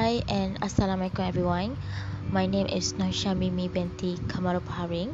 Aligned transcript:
Hi 0.00 0.24
and 0.32 0.56
Assalamualaikum 0.64 1.28
everyone. 1.28 1.76
My 2.32 2.48
name 2.48 2.72
is 2.72 2.96
Naisha 2.96 3.36
Mimi 3.36 3.68
binti 3.68 4.16
Kamarupaharing. 4.32 5.12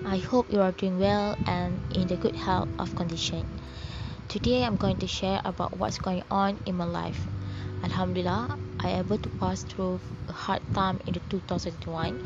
I 0.00 0.16
hope 0.16 0.48
you 0.48 0.64
are 0.64 0.72
doing 0.72 0.96
well 0.96 1.36
and 1.44 1.76
in 1.92 2.08
the 2.08 2.16
good 2.16 2.32
health 2.32 2.72
of 2.80 2.96
condition. 2.96 3.44
Today 4.32 4.64
I'm 4.64 4.80
going 4.80 4.96
to 5.04 5.06
share 5.06 5.44
about 5.44 5.76
what's 5.76 6.00
going 6.00 6.24
on 6.32 6.56
in 6.64 6.72
my 6.80 6.88
life. 6.88 7.20
Alhamdulillah, 7.84 8.56
I 8.80 8.96
able 8.96 9.20
to 9.20 9.28
pass 9.36 9.60
through 9.60 10.00
a 10.24 10.32
hard 10.32 10.64
time 10.72 11.04
in 11.04 11.12
the 11.12 11.20
2021 11.28 12.16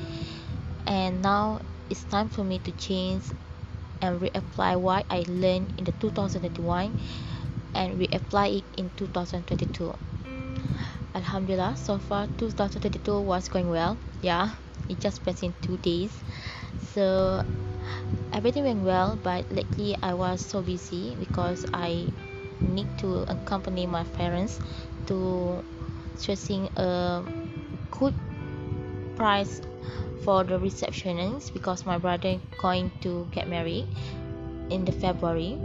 and 0.87 1.19
now 1.19 1.59
it's 1.91 2.07
time 2.07 2.31
for 2.31 2.47
me 2.47 2.63
to 2.63 2.71
change 2.79 3.27
and 3.99 4.23
reapply 4.23 4.79
what 4.79 5.03
I 5.11 5.27
learned 5.27 5.75
in 5.83 5.83
the 5.83 5.99
2021 5.99 6.95
and 7.75 7.99
reapply 7.99 8.63
it 8.63 8.67
in 8.79 8.87
2022 8.95 9.99
Alhamdulillah 11.19 11.75
so 11.75 11.99
far 11.99 12.31
2022 12.39 13.21
was 13.21 13.49
going 13.49 13.69
well. 13.69 13.99
Yeah 14.23 14.55
it 14.89 15.01
just 15.01 15.25
passed 15.25 15.43
in 15.43 15.53
two 15.61 15.77
days. 15.79 16.15
So 16.95 17.43
everything 18.33 18.65
went 18.65 18.87
well 18.87 19.19
but 19.21 19.51
lately 19.51 19.97
I 20.03 20.15
was 20.15 20.41
so 20.41 20.63
busy 20.63 21.17
because 21.19 21.67
I 21.75 22.07
need 22.63 22.87
to 22.99 23.27
accompany 23.27 23.87
my 23.87 24.05
parents 24.15 24.61
to 25.07 25.63
choosing 26.21 26.71
a 26.77 27.25
good 27.91 28.15
price 29.17 29.61
for 30.25 30.45
the 30.45 30.59
receptionist 30.59 31.53
because 31.53 31.87
my 31.87 31.99
brother 31.99 32.39
going 32.59 32.93
to 33.03 33.27
get 33.33 33.49
married 33.49 33.87
in 34.71 34.85
the 34.85 34.93
February 34.93 35.59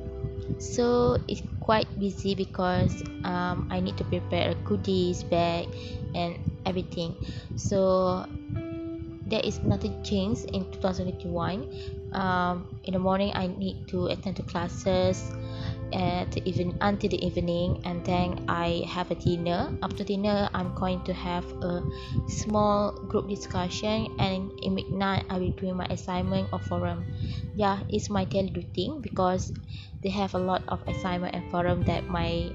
so 0.60 1.18
it's 1.28 1.42
quite 1.60 1.88
busy 2.00 2.36
because 2.36 3.04
um, 3.24 3.68
I 3.72 3.80
need 3.80 3.98
to 3.98 4.04
prepare 4.04 4.52
a 4.52 4.56
goodies 4.56 5.24
bag 5.24 5.68
and 6.16 6.38
everything. 6.66 7.16
So 7.56 8.26
there 9.26 9.42
is 9.44 9.60
nothing 9.64 10.04
changed 10.04 10.46
in 10.52 10.70
2021 10.72 11.68
um, 12.14 12.68
in 12.84 12.94
the 12.94 13.00
morning 13.00 13.32
I 13.36 13.48
need 13.48 13.88
to 13.90 14.08
attend 14.08 14.38
to 14.38 14.44
classes 14.44 15.32
at 15.94 16.38
even 16.46 16.78
until 16.82 17.10
the 17.10 17.24
evening 17.26 17.82
and 17.86 18.04
then 18.06 18.46
I 18.48 18.84
have 18.88 19.12
a 19.12 19.16
dinner. 19.16 19.76
After 19.82 20.04
dinner 20.04 20.50
I'm 20.54 20.74
going 20.76 21.04
to 21.06 21.14
have 21.14 21.46
a 21.62 21.84
small 22.28 22.92
group 22.92 23.30
discussion 23.30 24.14
and 24.20 24.52
in 24.62 24.76
midnight 25.04 25.26
I 25.30 25.38
will 25.38 25.52
do 25.52 25.74
my 25.74 25.86
assignment 25.90 26.50
or 26.52 26.60
forum 26.60 27.06
yeah 27.56 27.80
it's 27.90 28.10
my 28.10 28.26
daily 28.26 28.52
routine 28.56 29.02
because 29.02 29.52
they 30.02 30.10
have 30.10 30.34
a 30.34 30.40
lot 30.40 30.64
of 30.68 30.82
assignment 30.88 31.36
and 31.36 31.44
forum 31.52 31.84
that 31.84 32.08
my 32.08 32.52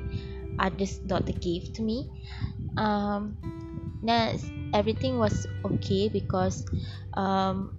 others 0.58 0.98
daughter 1.06 1.32
give 1.32 1.72
to 1.74 1.82
me 1.82 2.08
um 2.76 3.36
now 4.02 4.32
everything 4.74 5.18
was 5.18 5.46
okay 5.64 6.08
because 6.08 6.64
um 7.14 7.72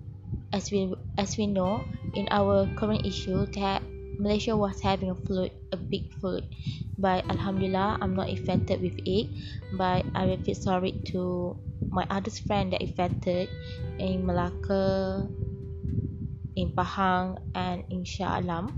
as 0.54 0.72
we 0.72 0.94
as 1.18 1.38
we 1.38 1.48
know 1.48 1.86
in 2.14 2.28
our 2.32 2.68
current 2.76 3.06
issue 3.06 3.46
that 3.54 3.82
Malaysia 4.20 4.52
was 4.52 4.82
having 4.82 5.10
a 5.10 5.16
flood, 5.16 5.52
a 5.72 5.78
big 5.78 6.12
flood. 6.20 6.44
But 7.00 7.24
Alhamdulillah, 7.32 8.00
I'm 8.02 8.20
not 8.20 8.28
affected 8.28 8.82
with 8.84 9.00
it. 9.08 9.32
But 9.80 10.04
I 10.12 10.26
will 10.26 10.36
feel 10.44 10.60
sorry 10.60 11.00
to 11.16 11.56
my 11.92 12.06
other 12.10 12.32
friend 12.32 12.74
that 12.74 12.82
affected 12.82 13.50
in 14.00 14.26
Malacca, 14.26 15.28
in 16.56 16.70
Pahang, 16.74 17.38
and 17.56 17.84
in 17.90 18.04
Shah 18.06 18.40
Alam. 18.40 18.74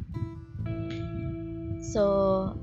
So 1.82 2.56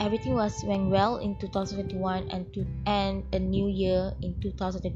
everything 0.00 0.34
was 0.34 0.64
went 0.64 0.90
well 0.90 1.18
in 1.18 1.36
2021 1.38 2.26
and 2.30 2.48
to 2.54 2.66
and 2.86 3.22
a 3.32 3.38
new 3.38 3.68
year 3.68 4.12
in 4.22 4.34
2002 4.40 4.90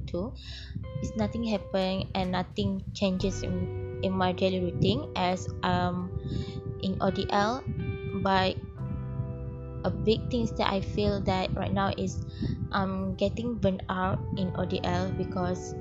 it's 1.03 1.15
nothing 1.17 1.45
happened 1.45 2.07
and 2.15 2.33
nothing 2.33 2.83
changes 2.95 3.43
in 3.43 4.01
in 4.03 4.13
my 4.13 4.33
daily 4.33 4.61
routine 4.61 5.07
as 5.15 5.47
um 5.63 6.11
in 6.83 6.97
ODL 6.99 7.63
but 8.23 8.57
a 9.85 9.91
big 9.91 10.31
things 10.31 10.53
that 10.53 10.71
I 10.73 10.81
feel 10.81 11.21
that 11.23 11.55
right 11.55 11.73
now 11.73 11.93
is 11.97 12.25
I'm 12.73 13.15
getting 13.15 13.55
burnt 13.55 13.83
out 13.89 14.19
in 14.37 14.51
ODL 14.53 15.17
because 15.17 15.75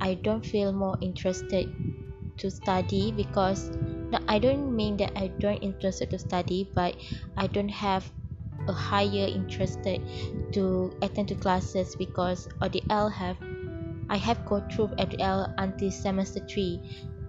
I 0.00 0.14
don't 0.14 0.44
feel 0.44 0.72
more 0.72 0.96
interested 1.00 1.72
to 2.38 2.50
study 2.50 3.12
because 3.12 3.70
I 4.28 4.38
don't 4.38 4.74
mean 4.74 4.96
that 4.98 5.12
I 5.16 5.28
don't 5.38 5.62
interested 5.62 6.10
to 6.10 6.18
study 6.18 6.68
but 6.74 6.96
I 7.36 7.46
don't 7.46 7.68
have 7.70 8.10
a 8.68 8.72
higher 8.72 9.26
interested 9.26 10.02
to 10.52 10.92
attend 11.02 11.28
to 11.28 11.34
classes 11.34 11.96
because 11.96 12.48
ODL 12.60 13.10
have 13.12 13.36
I 14.08 14.16
have 14.16 14.44
go 14.44 14.60
through 14.70 14.88
ODL 14.98 15.54
until 15.58 15.90
semester 15.90 16.40
3 16.46 16.80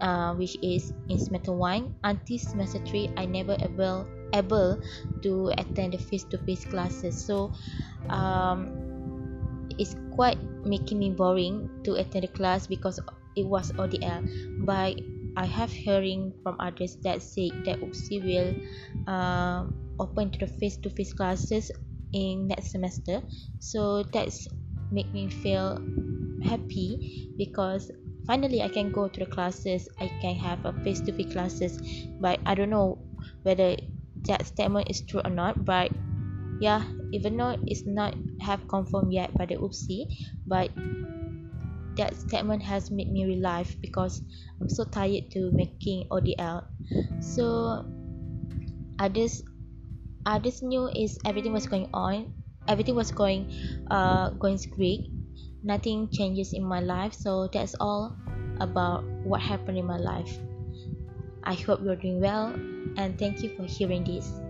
uh, 0.02 0.34
which 0.36 0.58
is 0.62 0.94
in 1.10 1.18
semester 1.18 1.54
1 1.54 1.94
until 2.04 2.38
semester 2.38 2.80
3 2.86 3.12
I 3.18 3.26
never 3.26 3.56
able 3.60 4.06
able 4.34 4.82
to 5.22 5.54
attend 5.58 5.94
the 5.94 5.98
face-to-face 5.98 6.66
classes. 6.66 7.14
So 7.16 7.54
um, 8.10 9.70
it's 9.78 9.96
quite 10.16 10.38
making 10.66 11.00
me 11.00 11.12
boring 11.12 11.70
to 11.84 11.96
attend 11.96 12.24
the 12.24 12.28
class 12.28 12.68
because 12.68 13.00
it 13.36 13.46
was 13.46 13.72
ODL 13.74 14.66
but 14.66 15.00
I 15.36 15.46
have 15.46 15.72
hearing 15.72 16.34
from 16.44 16.58
others 16.60 16.98
that 17.02 17.22
say 17.22 17.50
that 17.66 17.82
UPSI 17.82 18.22
will 18.22 18.54
uh, 19.12 19.66
open 20.00 20.30
to 20.32 20.46
the 20.46 20.48
face-to-face 20.48 21.14
classes 21.14 21.72
in 22.14 22.48
next 22.48 22.72
semester. 22.72 23.22
So 23.60 24.04
that's 24.04 24.48
make 24.92 25.12
me 25.12 25.30
feel 25.30 25.82
happy 26.46 27.34
because 27.38 27.90
finally 28.28 28.62
I 28.62 28.70
can 28.70 28.92
go 28.92 29.08
to 29.08 29.20
the 29.20 29.26
classes. 29.26 29.90
I 30.00 30.08
can 30.22 30.36
have 30.36 30.66
a 30.66 30.74
face-to-face 30.84 31.34
classes. 31.34 31.82
But 32.22 32.40
I 32.46 32.54
don't 32.54 32.70
know 32.70 33.00
whether 33.42 33.76
that 34.26 34.46
statement 34.46 34.90
is 34.90 35.02
true 35.02 35.22
or 35.24 35.30
not 35.30 35.66
but 35.66 35.92
yeah 36.60 36.84
even 37.12 37.38
though 37.38 37.58
it's 37.68 37.86
not 37.86 38.16
have 38.42 38.68
confirmed 38.68 39.12
yet 39.14 39.34
by 39.38 39.46
the 39.46 39.56
UPSI 39.56 40.08
but 40.48 40.72
that 41.96 42.16
statement 42.16 42.62
has 42.64 42.90
made 42.90 43.12
me 43.12 43.26
relive 43.26 43.76
because 43.82 44.22
I'm 44.60 44.70
so 44.70 44.84
tired 44.84 45.30
to 45.32 45.52
making 45.54 46.08
ODL 46.10 46.66
so 47.22 47.86
others 49.00 49.44
others 50.26 50.62
knew 50.64 50.90
is 50.90 51.20
everything 51.26 51.54
was 51.54 51.68
going 51.68 51.90
on 51.94 52.34
everything 52.68 52.96
was 52.96 53.12
going 53.12 53.52
uh 53.92 54.30
going 54.40 54.60
great. 54.72 55.12
Nothing 55.64 56.10
changes 56.12 56.52
in 56.52 56.64
my 56.64 56.82
life 56.82 57.14
so 57.14 57.48
that's 57.48 57.76
all 57.80 58.16
about 58.60 59.04
what 59.24 59.42
happened 59.42 59.78
in 59.78 59.86
my 59.86 59.98
life 59.98 60.38
i 61.44 61.54
hope 61.54 61.82
you're 61.84 61.96
doing 61.96 62.20
well 62.20 62.48
and 62.98 63.18
thank 63.18 63.42
you 63.44 63.50
for 63.56 63.64
hearing 63.66 64.04
this 64.04 64.43